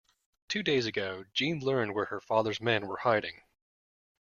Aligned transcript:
Two 0.47 0.63
days 0.63 0.87
ago 0.87 1.25
Jeanne 1.31 1.59
learned 1.59 1.93
where 1.93 2.05
her 2.05 2.19
father's 2.19 2.59
men 2.59 2.87
were 2.87 2.97
hiding. 2.97 3.43